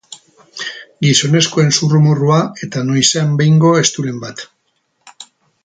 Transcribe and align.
Gizonezkoen 1.07 1.69
zurrumurrua 1.75 2.39
eta 2.69 2.83
noizean 2.89 3.37
behingo 3.43 3.75
eztulen 3.83 4.19
bat. 4.25 4.45